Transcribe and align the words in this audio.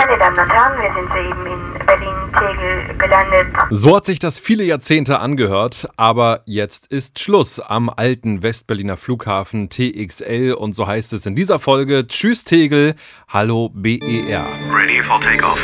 Meine 0.00 0.16
Damen 0.16 0.38
und 0.38 0.50
Herren, 0.50 0.80
wir 0.80 0.92
sind 0.94 1.10
soeben 1.10 1.46
in 1.46 1.86
Berlin-Tegel 1.86 2.96
gelandet. 2.96 3.48
So 3.68 3.94
hat 3.94 4.06
sich 4.06 4.18
das 4.18 4.38
viele 4.38 4.64
Jahrzehnte 4.64 5.18
angehört, 5.18 5.90
aber 5.98 6.40
jetzt 6.46 6.86
ist 6.86 7.18
Schluss 7.18 7.60
am 7.60 7.90
alten 7.90 8.42
Westberliner 8.42 8.96
Flughafen 8.96 9.68
TXL 9.68 10.54
und 10.58 10.74
so 10.74 10.86
heißt 10.86 11.12
es 11.12 11.26
in 11.26 11.34
dieser 11.34 11.58
Folge 11.58 12.06
Tschüss 12.06 12.44
Tegel, 12.44 12.94
Hallo 13.28 13.68
BER. 13.74 14.46
Ready 14.72 15.02
for 15.02 15.20
takeoff. 15.20 15.58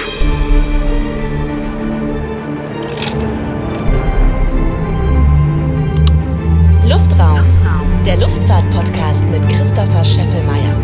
Luftraum, 6.87 7.40
der 8.04 8.18
Luftfahrt-Podcast 8.18 9.26
mit 9.30 9.48
Christopher 9.48 10.04
Scheffelmeier. 10.04 10.76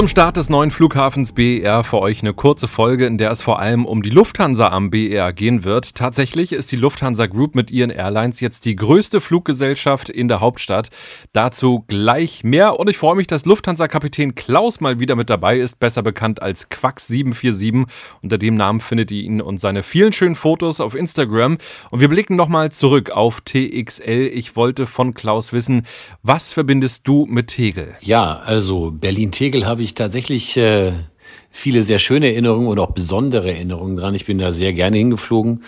Zum 0.00 0.08
Start 0.08 0.38
des 0.38 0.48
neuen 0.48 0.70
Flughafens 0.70 1.34
BER 1.34 1.84
für 1.84 1.98
euch 1.98 2.22
eine 2.22 2.32
kurze 2.32 2.68
Folge, 2.68 3.04
in 3.04 3.18
der 3.18 3.30
es 3.30 3.42
vor 3.42 3.58
allem 3.58 3.84
um 3.84 4.02
die 4.02 4.08
Lufthansa 4.08 4.68
am 4.68 4.88
BER 4.88 5.34
gehen 5.34 5.62
wird. 5.62 5.94
Tatsächlich 5.94 6.52
ist 6.52 6.72
die 6.72 6.76
Lufthansa 6.76 7.26
Group 7.26 7.54
mit 7.54 7.70
ihren 7.70 7.90
Airlines 7.90 8.40
jetzt 8.40 8.64
die 8.64 8.76
größte 8.76 9.20
Fluggesellschaft 9.20 10.08
in 10.08 10.28
der 10.28 10.40
Hauptstadt. 10.40 10.88
Dazu 11.34 11.84
gleich 11.86 12.44
mehr 12.44 12.80
und 12.80 12.88
ich 12.88 12.96
freue 12.96 13.14
mich, 13.14 13.26
dass 13.26 13.44
Lufthansa-Kapitän 13.44 14.34
Klaus 14.34 14.80
mal 14.80 15.00
wieder 15.00 15.16
mit 15.16 15.28
dabei 15.28 15.58
ist, 15.58 15.78
besser 15.78 16.02
bekannt 16.02 16.40
als 16.40 16.70
Quack747. 16.70 17.86
Unter 18.22 18.38
dem 18.38 18.56
Namen 18.56 18.80
findet 18.80 19.10
ihr 19.10 19.22
ihn 19.22 19.42
und 19.42 19.60
seine 19.60 19.82
vielen 19.82 20.14
schönen 20.14 20.34
Fotos 20.34 20.80
auf 20.80 20.94
Instagram. 20.94 21.58
Und 21.90 22.00
wir 22.00 22.08
blicken 22.08 22.36
nochmal 22.36 22.72
zurück 22.72 23.10
auf 23.10 23.42
TXL. 23.42 24.30
Ich 24.32 24.56
wollte 24.56 24.86
von 24.86 25.12
Klaus 25.12 25.52
wissen, 25.52 25.86
was 26.22 26.54
verbindest 26.54 27.06
du 27.06 27.26
mit 27.26 27.48
Tegel? 27.48 27.96
Ja, 28.00 28.36
also 28.38 28.92
Berlin-Tegel 28.92 29.66
habe 29.66 29.82
ich 29.82 29.89
ich 29.90 29.94
tatsächlich 29.94 30.56
äh, 30.56 30.92
viele 31.50 31.82
sehr 31.82 31.98
schöne 31.98 32.28
Erinnerungen 32.28 32.68
und 32.68 32.78
auch 32.78 32.92
besondere 32.92 33.52
Erinnerungen 33.52 33.96
dran. 33.96 34.14
Ich 34.14 34.24
bin 34.24 34.38
da 34.38 34.52
sehr 34.52 34.72
gerne 34.72 34.96
hingeflogen. 34.96 35.64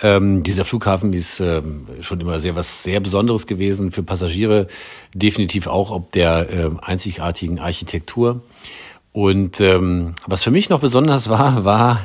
Ähm, 0.00 0.42
dieser 0.42 0.64
Flughafen 0.64 1.12
ist 1.12 1.40
ähm, 1.40 1.86
schon 2.00 2.20
immer 2.20 2.38
sehr 2.38 2.56
was 2.56 2.82
sehr 2.82 3.00
Besonderes 3.00 3.46
gewesen 3.46 3.90
für 3.90 4.02
Passagiere, 4.02 4.68
definitiv 5.12 5.66
auch 5.66 5.90
ob 5.90 6.12
der 6.12 6.48
äh, 6.50 6.70
einzigartigen 6.82 7.58
Architektur. 7.58 8.42
Und 9.12 9.60
ähm, 9.60 10.14
was 10.26 10.42
für 10.42 10.50
mich 10.50 10.68
noch 10.70 10.80
besonders 10.80 11.28
war, 11.28 11.64
war 11.64 12.04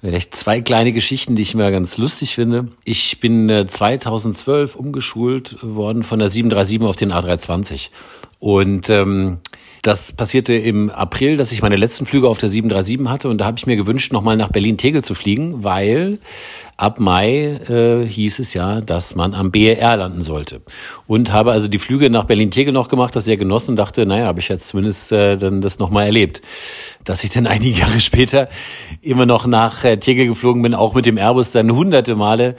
vielleicht 0.00 0.36
zwei 0.36 0.60
kleine 0.60 0.92
Geschichten, 0.92 1.34
die 1.34 1.42
ich 1.42 1.54
immer 1.54 1.70
ganz 1.70 1.96
lustig 1.96 2.34
finde. 2.34 2.68
Ich 2.84 3.20
bin 3.20 3.48
äh, 3.48 3.66
2012 3.66 4.76
umgeschult 4.76 5.56
worden 5.62 6.02
von 6.02 6.18
der 6.18 6.28
737 6.28 6.82
auf 6.88 6.96
den 6.96 7.12
A320 7.12 7.88
und 8.38 8.90
ähm, 8.90 9.38
das 9.82 10.12
passierte 10.12 10.54
im 10.54 10.90
April, 10.90 11.36
dass 11.36 11.52
ich 11.52 11.62
meine 11.62 11.76
letzten 11.76 12.04
Flüge 12.04 12.28
auf 12.28 12.38
der 12.38 12.48
737 12.48 13.08
hatte 13.10 13.28
und 13.28 13.40
da 13.40 13.46
habe 13.46 13.56
ich 13.58 13.66
mir 13.66 13.76
gewünscht, 13.76 14.12
nochmal 14.12 14.36
nach 14.36 14.48
Berlin-Tegel 14.48 15.02
zu 15.02 15.14
fliegen, 15.14 15.64
weil 15.64 16.18
ab 16.76 17.00
Mai 17.00 17.58
äh, 17.68 18.06
hieß 18.06 18.38
es 18.40 18.54
ja, 18.54 18.80
dass 18.80 19.14
man 19.14 19.34
am 19.34 19.50
BER 19.50 19.96
landen 19.96 20.22
sollte. 20.22 20.62
Und 21.06 21.32
habe 21.32 21.52
also 21.52 21.68
die 21.68 21.78
Flüge 21.78 22.10
nach 22.10 22.24
Berlin-Tegel 22.24 22.72
noch 22.72 22.88
gemacht, 22.88 23.14
das 23.16 23.24
sehr 23.24 23.36
genossen 23.36 23.72
und 23.72 23.76
dachte, 23.76 24.06
naja, 24.06 24.26
habe 24.26 24.40
ich 24.40 24.48
jetzt 24.48 24.68
zumindest 24.68 25.12
äh, 25.12 25.36
dann 25.36 25.60
das 25.60 25.78
nochmal 25.78 26.06
erlebt. 26.06 26.42
Dass 27.04 27.24
ich 27.24 27.30
dann 27.30 27.46
einige 27.46 27.80
Jahre 27.80 28.00
später 28.00 28.48
immer 29.00 29.26
noch 29.26 29.46
nach 29.46 29.84
äh, 29.84 29.98
Tegel 29.98 30.26
geflogen 30.26 30.62
bin, 30.62 30.74
auch 30.74 30.94
mit 30.94 31.06
dem 31.06 31.18
Airbus 31.18 31.52
dann 31.52 31.70
hunderte 31.70 32.16
Male 32.16 32.56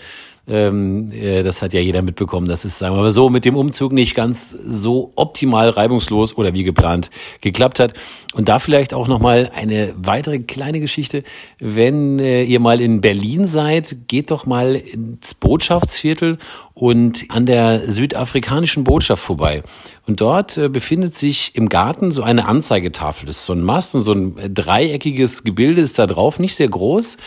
ähm, 0.47 1.11
äh, 1.11 1.43
das 1.43 1.61
hat 1.61 1.73
ja 1.73 1.79
jeder 1.79 2.01
mitbekommen. 2.01 2.47
Das 2.47 2.65
ist, 2.65 2.79
sagen 2.79 2.95
wir 2.95 3.01
mal 3.01 3.11
so, 3.11 3.29
mit 3.29 3.45
dem 3.45 3.55
Umzug 3.55 3.91
nicht 3.91 4.15
ganz 4.15 4.49
so 4.49 5.11
optimal 5.15 5.69
reibungslos 5.69 6.37
oder 6.37 6.53
wie 6.53 6.63
geplant 6.63 7.09
geklappt 7.41 7.79
hat. 7.79 7.93
Und 8.33 8.49
da 8.49 8.59
vielleicht 8.59 8.93
auch 8.93 9.07
nochmal 9.07 9.51
eine 9.53 9.93
weitere 9.97 10.39
kleine 10.39 10.79
Geschichte. 10.79 11.23
Wenn 11.59 12.19
äh, 12.19 12.43
ihr 12.43 12.59
mal 12.59 12.81
in 12.81 13.01
Berlin 13.01 13.45
seid, 13.45 14.07
geht 14.07 14.31
doch 14.31 14.45
mal 14.45 14.75
ins 14.75 15.33
Botschaftsviertel 15.33 16.37
und 16.73 17.25
an 17.29 17.45
der 17.45 17.91
südafrikanischen 17.91 18.83
Botschaft 18.83 19.21
vorbei. 19.21 19.61
Und 20.07 20.21
dort 20.21 20.57
äh, 20.57 20.69
befindet 20.69 21.13
sich 21.13 21.55
im 21.55 21.69
Garten 21.69 22.11
so 22.11 22.23
eine 22.23 22.45
Anzeigetafel. 22.45 23.27
Das 23.27 23.37
ist 23.37 23.45
so 23.45 23.53
ein 23.53 23.63
Mast 23.63 23.93
und 23.93 24.01
so 24.01 24.13
ein 24.13 24.35
dreieckiges 24.53 25.43
Gebilde 25.43 25.81
ist 25.81 25.99
da 25.99 26.07
drauf, 26.07 26.39
nicht 26.39 26.55
sehr 26.55 26.69
groß, 26.69 27.17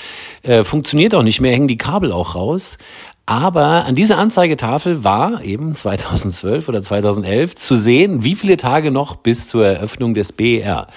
äh, 0.43 0.65
funktioniert 0.65 1.15
auch 1.15 1.23
nicht 1.23 1.41
mehr, 1.41 1.53
hängen 1.53 1.69
die 1.69 1.77
Kabel 1.77 2.11
auch 2.11 2.35
raus. 2.35 2.79
Aber 3.27 3.87
an 3.87 3.95
dieser 3.95 4.19
Anzeigetafel 4.19 5.03
war 5.03 5.43
eben 5.43 5.75
2012 5.75 6.69
oder 6.69 6.83
2011 6.83 7.57
zu 7.57 7.75
sehen, 7.75 8.23
wie 8.23 8.35
viele 8.35 8.59
Tage 8.59 8.91
noch 8.91 9.17
bis 9.17 9.49
zur 9.49 9.67
Eröffnung 9.67 10.13
des 10.13 10.33
BER. 10.33 10.89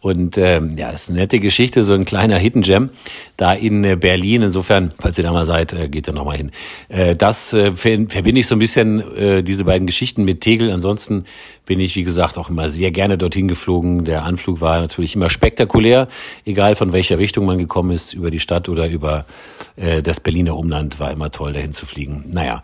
Und 0.00 0.38
ähm, 0.38 0.76
ja, 0.76 0.90
ist 0.90 1.08
eine 1.08 1.20
nette 1.20 1.40
Geschichte, 1.40 1.82
so 1.82 1.94
ein 1.94 2.04
kleiner 2.04 2.36
Hidden 2.38 2.62
Gem 2.62 2.90
da 3.36 3.52
in 3.52 3.84
äh, 3.84 3.96
Berlin. 3.96 4.42
Insofern, 4.42 4.92
falls 4.98 5.18
ihr 5.18 5.24
da 5.24 5.32
mal 5.32 5.44
seid, 5.44 5.72
äh, 5.72 5.88
geht 5.88 6.06
da 6.06 6.12
nochmal 6.12 6.36
hin. 6.36 6.52
Äh, 6.88 7.16
das 7.16 7.52
äh, 7.52 7.72
verbinde 7.72 8.40
ich 8.40 8.46
so 8.46 8.54
ein 8.54 8.60
bisschen, 8.60 9.00
äh, 9.16 9.42
diese 9.42 9.64
beiden 9.64 9.86
Geschichten 9.86 10.24
mit 10.24 10.40
Tegel. 10.40 10.70
Ansonsten 10.70 11.24
bin 11.66 11.80
ich, 11.80 11.96
wie 11.96 12.04
gesagt, 12.04 12.38
auch 12.38 12.48
immer 12.48 12.70
sehr 12.70 12.92
gerne 12.92 13.18
dorthin 13.18 13.48
geflogen. 13.48 14.04
Der 14.04 14.22
Anflug 14.24 14.60
war 14.60 14.80
natürlich 14.80 15.16
immer 15.16 15.30
spektakulär, 15.30 16.06
egal 16.44 16.76
von 16.76 16.92
welcher 16.92 17.18
Richtung 17.18 17.44
man 17.44 17.58
gekommen 17.58 17.90
ist, 17.90 18.12
über 18.12 18.30
die 18.30 18.40
Stadt 18.40 18.68
oder 18.68 18.88
über 18.88 19.26
äh, 19.74 20.00
das 20.00 20.20
Berliner 20.20 20.56
Umland, 20.56 21.00
war 21.00 21.10
immer 21.10 21.30
toll, 21.30 21.54
dahin 21.54 21.67
zu 21.72 21.86
fliegen. 21.86 22.24
Naja. 22.28 22.62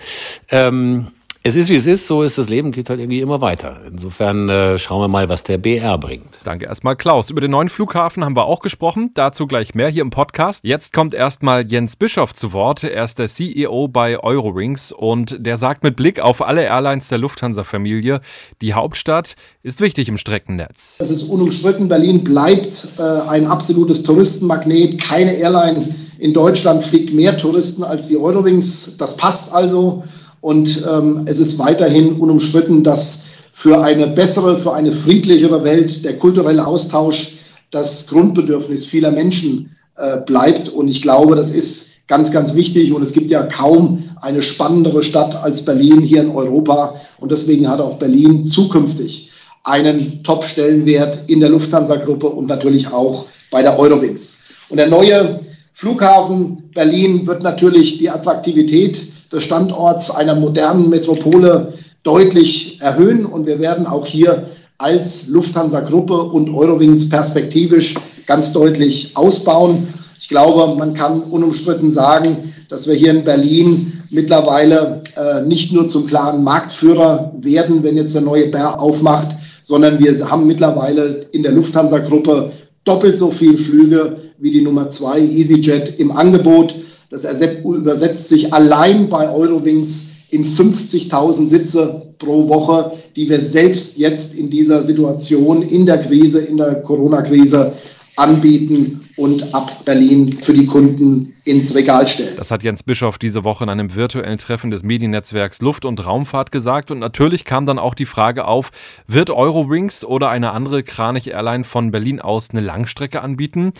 Ähm, 0.51 1.09
es 1.47 1.57
ist 1.57 1.69
wie 1.69 1.75
es 1.75 1.85
ist, 1.85 2.07
so 2.07 2.23
ist 2.23 2.39
das 2.39 2.49
Leben, 2.49 2.73
geht 2.73 2.89
halt 2.89 3.01
irgendwie 3.01 3.21
immer 3.21 3.43
weiter. 3.43 3.77
Insofern 3.87 4.49
äh, 4.49 4.79
schauen 4.79 5.03
wir 5.03 5.09
mal, 5.09 5.29
was 5.29 5.45
der 5.45 5.59
BR 5.59 5.99
bringt. 5.99 6.39
Danke 6.45 6.65
erstmal, 6.65 6.97
Klaus. 6.97 7.29
Über 7.29 7.43
den 7.43 7.51
neuen 7.51 7.69
Flughafen 7.69 8.25
haben 8.25 8.35
wir 8.35 8.47
auch 8.47 8.61
gesprochen, 8.61 9.11
dazu 9.13 9.47
gleich 9.47 9.75
mehr 9.75 9.91
hier 9.91 10.01
im 10.01 10.09
Podcast. 10.09 10.65
Jetzt 10.65 10.95
kommt 10.95 11.13
erstmal 11.13 11.71
Jens 11.71 11.97
Bischoff 11.97 12.33
zu 12.33 12.55
Wort. 12.55 12.83
Er 12.83 13.05
ist 13.05 13.19
der 13.19 13.29
CEO 13.29 13.89
bei 13.89 14.19
Eurowings 14.19 14.91
und 14.91 15.37
der 15.39 15.59
sagt 15.59 15.83
mit 15.83 15.97
Blick 15.97 16.19
auf 16.19 16.41
alle 16.41 16.63
Airlines 16.63 17.09
der 17.09 17.19
Lufthansa-Familie, 17.19 18.23
die 18.63 18.73
Hauptstadt 18.73 19.35
ist 19.63 19.83
wichtig 19.83 20.09
im 20.09 20.17
Streckennetz. 20.17 20.97
Es 20.99 21.11
ist 21.11 21.25
unumstritten, 21.25 21.89
Berlin 21.89 22.25
bleibt 22.25 22.89
äh, 22.99 23.03
ein 23.29 23.47
absolutes 23.49 24.03
Touristenmagnet. 24.03 24.99
Keine 24.99 25.35
Airline 25.35 25.95
in 26.25 26.33
Deutschland 26.33 26.83
fliegt 26.83 27.13
mehr 27.13 27.37
Touristen 27.37 27.85
als 27.85 28.07
die 28.07 28.17
Eurowings. 28.17 28.93
Das 28.97 29.15
passt 29.15 29.53
also. 29.53 30.03
Und 30.41 30.83
ähm, 30.91 31.25
es 31.27 31.39
ist 31.39 31.59
weiterhin 31.59 32.19
unumstritten, 32.19 32.83
dass 32.83 33.25
für 33.53 33.83
eine 33.85 34.07
bessere, 34.07 34.57
für 34.57 34.73
eine 34.73 34.91
friedlichere 34.91 35.63
Welt 35.65 36.03
der 36.03 36.17
kulturelle 36.17 36.67
Austausch 36.67 37.35
das 37.71 38.07
Grundbedürfnis 38.07 38.87
vieler 38.87 39.11
Menschen 39.11 39.77
äh, 39.99 40.17
bleibt. 40.23 40.71
Und 40.71 40.89
ich 40.89 41.03
glaube, 41.03 41.37
das 41.37 41.51
ist 41.51 42.09
ganz, 42.09 42.33
ganz 42.33 42.55
wichtig. 42.55 42.95
Und 42.95 43.03
es 43.03 43.13
gibt 43.13 43.31
ja 43.31 43.43
kaum 43.43 44.03
eine 44.23 44.41
spannendere 44.41 45.03
Stadt 45.03 45.37
als 45.45 45.63
Berlin 45.63 46.01
hier 46.01 46.23
in 46.23 46.31
Europa. 46.31 46.95
Und 47.19 47.33
deswegen 47.33 47.69
hat 47.69 47.83
auch 47.83 47.99
Berlin 47.99 48.45
zukünftig 48.45 49.29
einen 49.65 50.23
Top-Stellenwert 50.23 51.29
in 51.29 51.41
der 51.41 51.51
Lufthansa-Gruppe 51.51 52.29
und 52.29 52.47
natürlich 52.47 52.91
auch 52.91 53.27
bei 53.51 53.61
der 53.61 53.79
Eurowings. 53.79 54.39
Und 54.71 54.79
der 54.79 54.89
neue 54.89 55.37
Flughafen 55.77 56.71
Berlin 56.73 57.27
wird 57.27 57.43
natürlich 57.43 57.99
die 57.99 58.09
Attraktivität 58.09 59.13
des 59.33 59.43
Standorts 59.43 60.09
einer 60.09 60.37
modernen 60.37 60.89
Metropole 60.89 61.73
deutlich 62.05 62.81
erhöhen. 62.81 63.27
Und 63.27 63.47
wir 63.47 63.59
werden 63.59 63.85
auch 63.85 64.07
hier 64.07 64.47
als 64.79 65.27
Lufthansa-Gruppe 65.27 66.17
und 66.17 66.49
Eurowings 66.55 67.09
perspektivisch 67.09 67.97
ganz 68.27 68.53
deutlich 68.53 69.17
ausbauen. 69.17 69.89
Ich 70.21 70.29
glaube, 70.29 70.77
man 70.79 70.95
kann 70.95 71.23
unumstritten 71.23 71.91
sagen, 71.91 72.55
dass 72.69 72.87
wir 72.87 72.95
hier 72.95 73.11
in 73.11 73.25
Berlin 73.25 74.01
mittlerweile 74.11 75.03
äh, 75.17 75.43
nicht 75.43 75.73
nur 75.73 75.89
zum 75.89 76.07
klaren 76.07 76.45
Marktführer 76.45 77.33
werden, 77.37 77.83
wenn 77.83 77.97
jetzt 77.97 78.15
der 78.15 78.23
neue 78.23 78.47
Bär 78.47 78.81
aufmacht, 78.81 79.35
sondern 79.63 79.99
wir 79.99 80.31
haben 80.31 80.47
mittlerweile 80.47 81.27
in 81.33 81.43
der 81.43 81.53
Lufthansa-Gruppe 81.53 82.53
doppelt 82.85 83.19
so 83.19 83.31
viele 83.31 83.59
Flüge 83.59 84.24
wie 84.39 84.51
die 84.51 84.63
Nummer 84.63 84.91
zwei 84.91 85.21
EasyJet 85.21 85.99
im 85.99 86.11
Angebot. 86.11 86.75
Das 87.11 87.25
übersetzt 87.63 88.29
sich 88.29 88.53
allein 88.53 89.09
bei 89.09 89.29
Eurowings 89.31 90.07
in 90.31 90.45
50.000 90.45 91.47
Sitze 91.47 92.15
pro 92.19 92.49
Woche, 92.49 92.93
die 93.15 93.29
wir 93.29 93.41
selbst 93.41 93.99
jetzt 93.99 94.35
in 94.35 94.51
dieser 94.51 94.83
Situation, 94.83 95.63
in 95.63 95.87
der 95.87 95.99
Krise, 95.99 96.41
in 96.41 96.57
der 96.57 96.83
Corona-Krise 96.83 97.73
anbieten 98.17 99.09
und 99.17 99.55
ab 99.55 99.85
Berlin 99.85 100.39
für 100.43 100.53
die 100.53 100.67
Kunden 100.67 101.35
ins 101.45 101.75
Regal 101.75 102.07
stellen. 102.07 102.35
Das 102.37 102.51
hat 102.51 102.63
Jens 102.63 102.83
Bischoff 102.83 103.19
diese 103.19 103.45
Woche 103.45 103.65
in 103.65 103.71
einem 103.71 103.95
virtuellen 103.95 104.39
Treffen 104.39 104.71
des 104.71 104.83
Mediennetzwerks 104.83 105.61
Luft- 105.61 105.85
und 105.85 106.05
Raumfahrt 106.05 106.51
gesagt. 106.51 106.91
Und 106.91 106.99
natürlich 107.01 107.45
kam 107.45 107.67
dann 107.67 107.79
auch 107.79 107.95
die 107.95 108.07
Frage 108.07 108.47
auf, 108.47 108.71
wird 109.07 109.31
Eurowings 109.31 110.05
oder 110.05 110.31
eine 110.31 110.53
andere 110.53 110.83
Kranich-Airline 110.83 111.65
von 111.65 111.91
Berlin 111.91 112.21
aus 112.21 112.51
eine 112.51 112.61
Langstrecke 112.61 113.21
anbieten? 113.21 113.73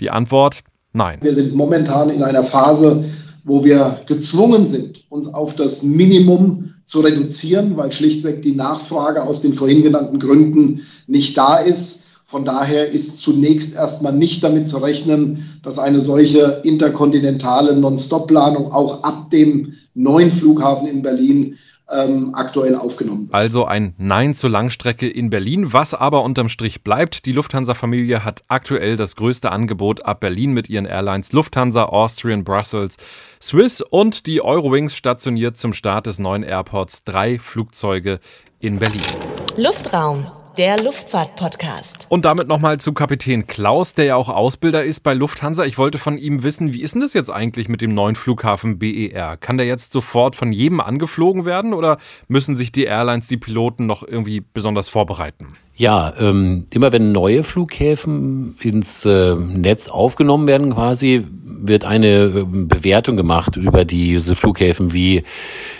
Die 0.00 0.10
Antwort, 0.10 0.64
Nein. 0.94 1.18
Wir 1.22 1.34
sind 1.34 1.54
momentan 1.54 2.08
in 2.08 2.22
einer 2.22 2.44
Phase, 2.44 3.04
wo 3.42 3.64
wir 3.64 4.00
gezwungen 4.06 4.64
sind, 4.64 5.04
uns 5.10 5.26
auf 5.34 5.54
das 5.54 5.82
Minimum 5.82 6.72
zu 6.84 7.00
reduzieren, 7.00 7.76
weil 7.76 7.90
schlichtweg 7.90 8.42
die 8.42 8.54
Nachfrage 8.54 9.22
aus 9.24 9.40
den 9.40 9.52
vorhin 9.52 9.82
genannten 9.82 10.20
Gründen 10.20 10.82
nicht 11.08 11.36
da 11.36 11.56
ist. 11.56 12.04
Von 12.26 12.44
daher 12.44 12.88
ist 12.88 13.18
zunächst 13.18 13.74
erstmal 13.74 14.12
nicht 14.12 14.42
damit 14.44 14.68
zu 14.68 14.78
rechnen, 14.78 15.58
dass 15.62 15.78
eine 15.78 16.00
solche 16.00 16.60
interkontinentale 16.62 17.76
Non-Stop-Planung 17.76 18.70
auch 18.70 19.02
ab 19.02 19.30
dem 19.30 19.74
neuen 19.94 20.30
Flughafen 20.30 20.86
in 20.86 21.02
Berlin 21.02 21.58
ähm, 21.90 22.32
aktuell 22.34 22.74
aufgenommen 22.74 23.28
wird. 23.28 23.34
Also 23.34 23.66
ein 23.66 23.94
Nein 23.98 24.34
zur 24.34 24.50
Langstrecke 24.50 25.08
in 25.08 25.30
Berlin, 25.30 25.72
was 25.72 25.94
aber 25.94 26.22
unterm 26.22 26.48
Strich 26.48 26.82
bleibt. 26.82 27.26
Die 27.26 27.32
Lufthansa-Familie 27.32 28.24
hat 28.24 28.42
aktuell 28.48 28.96
das 28.96 29.16
größte 29.16 29.52
Angebot 29.52 30.04
ab 30.04 30.20
Berlin 30.20 30.52
mit 30.52 30.70
ihren 30.70 30.86
Airlines 30.86 31.32
Lufthansa, 31.32 31.84
Austrian, 31.84 32.44
Brussels, 32.44 32.96
Swiss 33.40 33.80
und 33.80 34.26
die 34.26 34.42
Eurowings 34.42 34.96
stationiert 34.96 35.56
zum 35.56 35.72
Start 35.72 36.06
des 36.06 36.18
neuen 36.18 36.42
Airports 36.42 37.04
drei 37.04 37.38
Flugzeuge 37.38 38.20
in 38.60 38.78
Berlin. 38.78 39.02
Luftraum 39.56 40.26
der 40.58 40.80
Luftfahrt-Podcast. 40.82 42.06
Und 42.10 42.24
damit 42.24 42.46
nochmal 42.46 42.78
zu 42.78 42.92
Kapitän 42.92 43.46
Klaus, 43.46 43.94
der 43.94 44.04
ja 44.04 44.16
auch 44.16 44.28
Ausbilder 44.28 44.84
ist 44.84 45.00
bei 45.00 45.12
Lufthansa. 45.12 45.64
Ich 45.64 45.78
wollte 45.78 45.98
von 45.98 46.16
ihm 46.16 46.42
wissen, 46.42 46.72
wie 46.72 46.82
ist 46.82 46.94
denn 46.94 47.02
das 47.02 47.12
jetzt 47.12 47.30
eigentlich 47.30 47.68
mit 47.68 47.80
dem 47.80 47.94
neuen 47.94 48.14
Flughafen 48.14 48.78
BER? 48.78 49.36
Kann 49.36 49.56
der 49.56 49.66
jetzt 49.66 49.92
sofort 49.92 50.36
von 50.36 50.52
jedem 50.52 50.80
angeflogen 50.80 51.44
werden 51.44 51.74
oder 51.74 51.98
müssen 52.28 52.54
sich 52.54 52.70
die 52.70 52.84
Airlines, 52.84 53.26
die 53.26 53.36
Piloten 53.36 53.86
noch 53.86 54.06
irgendwie 54.06 54.40
besonders 54.40 54.88
vorbereiten? 54.88 55.54
Ja, 55.76 56.12
ähm, 56.20 56.66
immer 56.72 56.92
wenn 56.92 57.10
neue 57.10 57.42
Flughäfen 57.42 58.56
ins 58.62 59.04
äh, 59.04 59.34
Netz 59.34 59.88
aufgenommen 59.88 60.46
werden, 60.46 60.74
quasi, 60.74 61.24
wird 61.42 61.84
eine 61.84 62.26
äh, 62.26 62.44
Bewertung 62.44 63.16
gemacht 63.16 63.56
über 63.56 63.84
diese 63.84 64.36
Flughäfen, 64.36 64.92
wie 64.92 65.24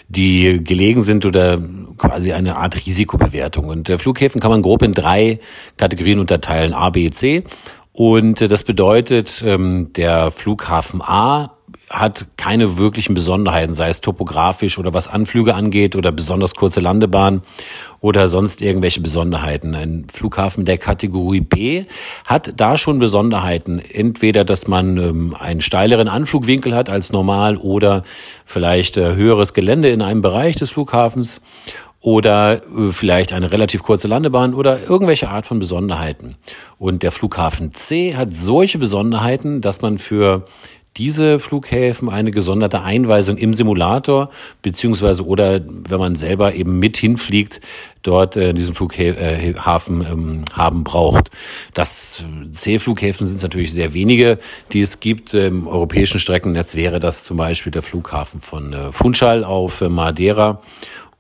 die 0.09 0.65
gelegen 0.65 1.03
sind 1.03 1.25
oder 1.27 1.61
quasi 1.99 2.33
eine 2.33 2.57
Art 2.57 2.87
Risikobewertung. 2.87 3.67
Und 3.67 3.89
äh, 3.89 3.99
Flughäfen 3.99 4.41
kann 4.41 4.51
man 4.51 4.63
grob 4.63 4.83
in 4.83 4.95
drei 4.95 5.41
Kategorien 5.77 6.19
unterteilen, 6.19 6.75
A, 6.75 6.91
B, 6.91 7.11
C. 7.11 7.45
Und 7.93 8.41
äh, 8.41 8.49
das 8.49 8.65
bedeutet, 8.65 9.43
ähm, 9.47 9.93
der 9.95 10.31
Flughafen 10.31 11.01
A 11.01 11.55
hat 11.91 12.27
keine 12.37 12.79
wirklichen 12.79 13.15
Besonderheiten, 13.15 13.75
sei 13.75 13.89
es 13.89 14.01
topografisch 14.01 14.79
oder 14.79 14.95
was 14.95 15.07
Anflüge 15.07 15.55
angeht 15.55 15.97
oder 15.97 16.13
besonders 16.13 16.55
kurze 16.55 16.81
Landebahn 16.81 17.43
oder 18.01 18.29
sonst 18.29 18.63
irgendwelche 18.63 19.01
Besonderheiten. 19.01 19.75
Ein 19.75 20.07
Flughafen 20.13 20.65
der 20.65 20.79
Kategorie 20.79 21.41
B 21.41 21.85
hat 22.25 22.53
da 22.57 22.77
schon 22.79 22.99
Besonderheiten. 22.99 23.79
Entweder, 23.79 24.45
dass 24.45 24.67
man 24.67 24.97
ähm, 24.97 25.37
einen 25.39 25.63
steileren 25.63 26.09
Anflugwinkel 26.09 26.75
hat 26.75 26.91
als 26.91 27.13
normal 27.13 27.57
oder 27.57 28.03
vielleicht 28.45 28.97
äh, 28.97 29.15
höheres 29.15 29.55
Gelände 29.55 29.91
in 29.91 30.03
einem 30.03 30.21
Bereich 30.21 30.57
des 30.57 30.71
Flughafens 30.71 31.43
oder 32.05 32.61
äh, 32.63 32.93
vielleicht 32.93 33.33
eine 33.33 33.51
relativ 33.51 33.83
kurze 33.83 34.09
Landebahn 34.09 34.53
oder 34.53 34.79
irgendwelche 34.89 35.31
Art 35.31 35.47
von 35.47 35.59
Besonderheiten. 35.59 36.37
Und 36.79 37.03
der 37.03 37.13
Flughafen 37.13 37.73
C 37.73 38.15
hat 38.15 38.37
solche 38.37 38.79
Besonderheiten, 38.79 39.63
dass 39.63 39.81
man 39.81 39.97
für 39.97 40.45
diese 40.99 41.39
Flughäfen 41.39 42.09
eine 42.09 42.31
gesonderte 42.31 42.83
Einweisung 42.83 43.37
im 43.37 43.55
Simulator, 43.55 44.31
beziehungsweise 44.63 45.27
oder 45.27 45.61
wenn 45.65 45.99
man 45.99 46.15
selber 46.15 46.55
eben 46.55 46.79
mit 46.79 46.99
hinfliegt, 46.99 47.61
dort 48.03 48.37
äh, 48.37 48.53
diesen 48.53 48.75
Flughafen 48.75 50.03
äh, 50.03 50.09
ähm, 50.09 50.45
haben 50.53 50.85
braucht. 50.85 51.31
Das 51.73 52.23
C-Flughäfen 52.53 53.27
sind 53.27 53.43
natürlich 53.43 53.73
sehr 53.73 53.95
wenige, 53.95 54.39
die 54.73 54.83
es 54.83 55.01
gibt. 55.01 55.35
Im 55.35 55.67
europäischen 55.67 56.21
Streckennetz 56.21 56.77
wäre 56.77 57.01
das 57.01 57.25
zum 57.25 57.39
Beispiel 57.39 57.73
der 57.73 57.83
Flughafen 57.83 58.43
von 58.43 58.73
äh, 58.75 58.93
Funchal 58.93 59.43
auf 59.43 59.81
äh, 59.81 59.89
Madeira 59.89 60.61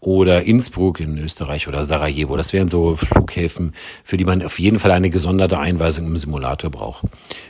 oder 0.07 0.45
Innsbruck 0.45 1.01
in 1.01 1.19
Österreich 1.19 1.69
oder 1.69 1.85
Sarajevo. 1.85 2.37
Das 2.37 2.53
wären 2.53 2.69
so 2.69 2.97
Flughäfen, 2.97 3.73
für 4.05 4.17
die 4.17 4.25
man 4.25 4.43
auf 4.43 4.59
jeden 4.59 4.79
Fall 4.79 4.91
eine 4.91 5.11
gesonderte 5.11 5.59
Einweisung 5.59 6.07
im 6.07 6.17
Simulator 6.17 6.71
braucht. 6.71 7.05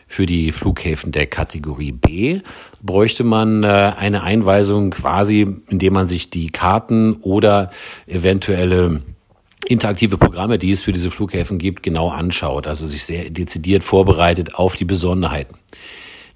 Für 0.06 0.26
die 0.26 0.52
Flughäfen 0.52 1.12
der 1.12 1.26
Kategorie 1.26 1.92
B 1.92 2.40
bräuchte 2.82 3.24
man 3.24 3.64
äh, 3.64 3.92
eine 3.98 4.22
Einweisung 4.22 4.90
quasi, 4.90 5.46
indem 5.68 5.92
man 5.92 6.06
sich 6.06 6.30
die 6.30 6.50
Karten 6.50 7.16
oder 7.22 7.70
eventuelle 8.06 9.02
interaktive 9.66 10.18
Programme, 10.18 10.58
die 10.58 10.70
es 10.70 10.82
für 10.82 10.92
diese 10.92 11.10
Flughäfen 11.10 11.58
gibt, 11.58 11.82
genau 11.82 12.08
anschaut, 12.08 12.66
also 12.66 12.86
sich 12.86 13.04
sehr 13.04 13.30
dezidiert 13.30 13.82
vorbereitet 13.82 14.54
auf 14.54 14.76
die 14.76 14.84
Besonderheiten. 14.84 15.56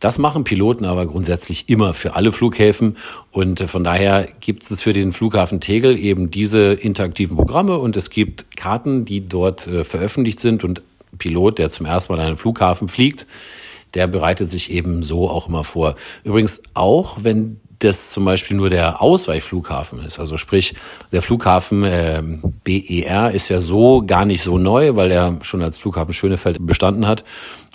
Das 0.00 0.18
machen 0.18 0.44
Piloten 0.44 0.84
aber 0.84 1.06
grundsätzlich 1.06 1.68
immer 1.68 1.92
für 1.94 2.14
alle 2.14 2.32
Flughäfen. 2.32 2.96
Und 3.32 3.60
äh, 3.60 3.66
von 3.66 3.84
daher 3.84 4.28
gibt 4.40 4.68
es 4.70 4.82
für 4.82 4.92
den 4.92 5.12
Flughafen 5.12 5.60
Tegel 5.60 5.98
eben 5.98 6.30
diese 6.30 6.72
interaktiven 6.72 7.36
Programme. 7.36 7.78
Und 7.78 7.96
es 7.96 8.10
gibt 8.10 8.56
Karten, 8.56 9.04
die 9.04 9.28
dort 9.28 9.66
äh, 9.66 9.84
veröffentlicht 9.84 10.40
sind. 10.40 10.64
Und 10.64 10.82
Pilot, 11.18 11.58
der 11.58 11.70
zum 11.70 11.86
ersten 11.86 12.12
Mal 12.12 12.20
an 12.20 12.26
einen 12.26 12.38
Flughafen 12.38 12.88
fliegt, 12.88 13.26
der 13.94 14.06
bereitet 14.06 14.50
sich 14.50 14.70
eben 14.70 15.02
so 15.02 15.28
auch 15.28 15.48
immer 15.48 15.64
vor. 15.64 15.96
Übrigens 16.22 16.62
auch, 16.74 17.18
wenn 17.22 17.60
das 17.78 18.10
zum 18.10 18.24
Beispiel 18.24 18.56
nur 18.56 18.70
der 18.70 19.00
Ausweichflughafen 19.00 20.04
ist. 20.04 20.18
Also 20.18 20.36
sprich, 20.36 20.74
der 21.12 21.22
Flughafen 21.22 21.84
äh, 21.84 22.22
BER 22.64 23.32
ist 23.32 23.48
ja 23.48 23.60
so 23.60 24.02
gar 24.04 24.24
nicht 24.24 24.42
so 24.42 24.58
neu, 24.58 24.96
weil 24.96 25.10
er 25.10 25.38
schon 25.42 25.62
als 25.62 25.78
Flughafen 25.78 26.12
Schönefeld 26.12 26.64
bestanden 26.64 27.06
hat 27.06 27.24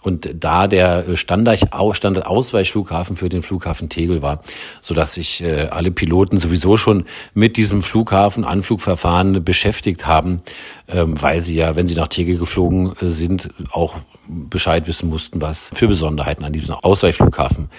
und 0.04 0.30
da 0.40 0.68
der 0.68 1.16
Standard-Ausweichflughafen 1.16 3.16
für 3.16 3.30
den 3.30 3.42
Flughafen 3.42 3.90
Tegel 3.90 4.22
war, 4.22 4.44
so 4.82 4.94
dass 4.94 5.14
sich 5.14 5.44
äh, 5.44 5.70
alle 5.72 5.90
Piloten 5.92 6.38
sowieso 6.38 6.78
schon 6.78 7.06
mit 7.34 7.58
diesem 7.58 7.82
Flughafen 7.82 8.44
Anflugverfahren 8.44 9.44
beschäftigt 9.44 10.06
haben, 10.06 10.42
ähm, 10.88 11.20
weil 11.22 11.42
sie 11.42 11.56
ja, 11.56 11.76
wenn 11.76 11.88
sie 11.88 11.96
nach 11.96 12.10
Tegel 12.10 12.38
geflogen 12.38 12.94
äh, 13.02 13.10
sind, 13.10 13.50
auch 13.72 13.96
Bescheid 14.28 14.88
wissen 14.88 15.10
mussten, 15.10 15.42
was 15.42 15.72
für 15.74 15.88
Besonderheiten 15.88 16.44
an 16.44 16.54
diesem 16.54 16.76
Ausweichflughafen 16.76 17.70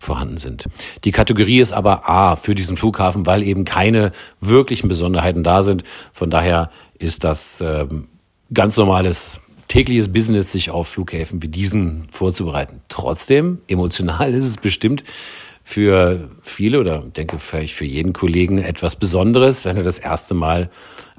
vorhanden 0.00 0.38
sind. 0.38 0.66
Die 1.04 1.12
Kategorie 1.12 1.60
ist 1.60 1.72
aber 1.72 2.08
A 2.08 2.36
für 2.36 2.54
diesen 2.54 2.76
Flughafen, 2.76 3.26
weil 3.26 3.42
eben 3.42 3.64
keine 3.64 4.12
wirklichen 4.40 4.88
Besonderheiten 4.88 5.44
da 5.44 5.62
sind. 5.62 5.84
Von 6.12 6.30
daher 6.30 6.70
ist 6.98 7.24
das 7.24 7.60
ähm, 7.60 8.08
ganz 8.52 8.76
normales 8.76 9.40
tägliches 9.68 10.12
Business, 10.12 10.52
sich 10.52 10.70
auf 10.70 10.88
Flughäfen 10.88 11.42
wie 11.42 11.48
diesen 11.48 12.04
vorzubereiten. 12.10 12.82
Trotzdem, 12.88 13.60
emotional 13.68 14.34
ist 14.34 14.46
es 14.46 14.58
bestimmt 14.58 15.04
für 15.64 16.28
viele 16.42 16.80
oder 16.80 16.98
denke 17.00 17.38
vielleicht 17.38 17.74
für 17.74 17.84
jeden 17.84 18.12
Kollegen 18.12 18.58
etwas 18.58 18.96
Besonderes, 18.96 19.64
wenn 19.64 19.76
er 19.76 19.82
das 19.82 19.98
erste 19.98 20.34
Mal 20.34 20.68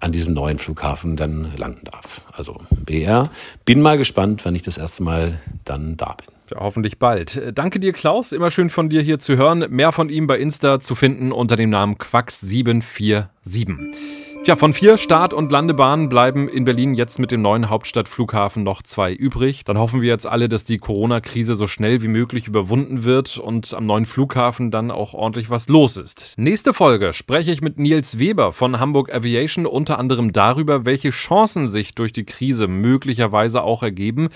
an 0.03 0.11
diesem 0.11 0.33
neuen 0.33 0.57
Flughafen 0.57 1.15
dann 1.15 1.47
landen 1.57 1.85
darf. 1.85 2.21
Also 2.33 2.57
BR. 2.85 3.29
Bin 3.63 3.81
mal 3.81 3.97
gespannt, 3.97 4.43
wann 4.43 4.53
ich 4.53 4.61
das 4.61 4.77
erste 4.77 5.03
Mal 5.03 5.39
dann 5.63 5.95
da 5.95 6.17
bin. 6.17 6.59
Hoffentlich 6.59 6.99
bald. 6.99 7.41
Danke 7.55 7.79
dir, 7.79 7.93
Klaus. 7.93 8.33
Immer 8.33 8.51
schön 8.51 8.69
von 8.69 8.89
dir 8.89 9.01
hier 9.01 9.19
zu 9.19 9.37
hören. 9.37 9.65
Mehr 9.69 9.93
von 9.93 10.09
ihm 10.09 10.27
bei 10.27 10.37
Insta 10.37 10.81
zu 10.81 10.95
finden 10.95 11.31
unter 11.31 11.55
dem 11.55 11.69
Namen 11.69 11.95
Quax747. 11.95 14.32
Tja, 14.43 14.57
von 14.57 14.73
vier 14.73 14.97
Start- 14.97 15.33
und 15.33 15.53
Landebahnen 15.53 16.09
bleiben 16.09 16.49
in 16.49 16.65
Berlin 16.65 16.95
jetzt 16.95 17.17
mit 17.17 17.31
dem 17.31 17.41
neuen 17.41 17.69
Hauptstadtflughafen 17.69 18.61
noch 18.61 18.81
zwei 18.81 19.13
übrig. 19.13 19.63
Dann 19.63 19.77
hoffen 19.77 20.01
wir 20.01 20.09
jetzt 20.09 20.25
alle, 20.25 20.49
dass 20.49 20.65
die 20.65 20.79
Corona-Krise 20.79 21.55
so 21.55 21.65
schnell 21.65 22.01
wie 22.01 22.09
möglich 22.09 22.45
überwunden 22.45 23.05
wird 23.05 23.37
und 23.37 23.73
am 23.73 23.85
neuen 23.85 24.05
Flughafen 24.05 24.69
dann 24.69 24.91
auch 24.91 25.13
ordentlich 25.13 25.49
was 25.49 25.69
los 25.69 25.95
ist. 25.95 26.33
Nächste 26.35 26.73
Folge 26.73 27.13
spreche 27.13 27.53
ich 27.53 27.61
mit 27.61 27.79
Nils 27.79 28.19
Weber 28.19 28.51
von 28.51 28.81
Hamburg 28.81 29.15
Aviation 29.15 29.65
unter 29.65 29.97
anderem 29.97 30.33
darüber, 30.33 30.83
welche 30.83 31.11
Chancen 31.11 31.69
sich 31.69 31.95
durch 31.95 32.11
die 32.11 32.25
Krise 32.25 32.67
möglicherweise 32.67 33.63
auch 33.63 33.81
ergeben, 33.81 34.27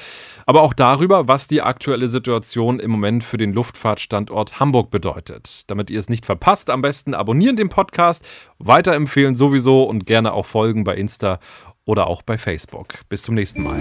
aber 0.45 0.61
auch 0.61 0.73
darüber, 0.73 1.27
was 1.27 1.47
die 1.47 1.61
aktuelle 1.61 2.07
Situation 2.07 2.79
im 2.79 2.91
Moment 2.91 3.25
für 3.25 3.37
den 3.37 3.51
Luftfahrtstandort 3.51 4.61
Hamburg 4.61 4.89
bedeutet. 4.89 5.63
Damit 5.67 5.89
ihr 5.89 5.99
es 5.99 6.07
nicht 6.07 6.25
verpasst, 6.25 6.69
am 6.69 6.81
besten 6.81 7.13
abonnieren 7.13 7.57
den 7.57 7.67
Podcast, 7.67 8.23
weiterempfehlen 8.59 9.35
sowieso 9.35 9.83
und 9.83 9.96
und 9.97 10.05
gerne 10.05 10.33
auch 10.33 10.45
folgen 10.45 10.83
bei 10.83 10.95
Insta 10.95 11.39
oder 11.85 12.07
auch 12.07 12.21
bei 12.21 12.37
Facebook. 12.37 12.99
Bis 13.09 13.23
zum 13.23 13.33
nächsten 13.33 13.63
Mal. 13.63 13.79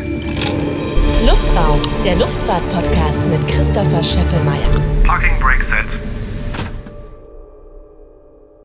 Luftraum, 1.27 1.81
der 2.05 2.17
Luftfahrt-Podcast 2.17 3.27
mit 3.27 3.47
Christopher 3.49 4.03
Scheffelmeier. 4.03 5.05
Parking 5.05 5.39
Brake 5.41 5.65
Set. 5.65 6.06